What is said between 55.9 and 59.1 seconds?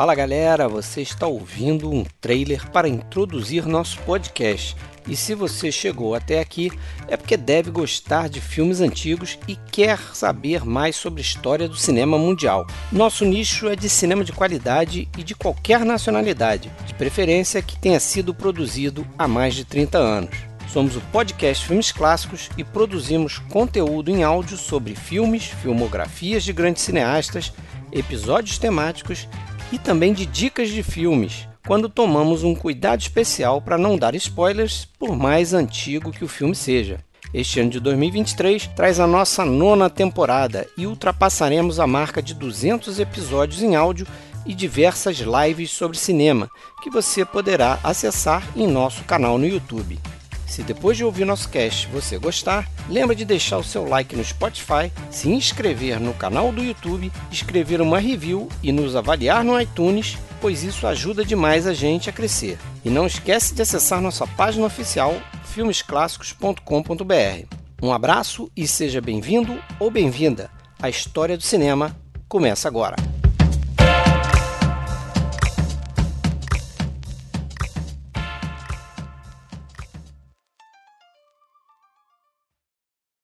no canal do YouTube, escrever uma review e nos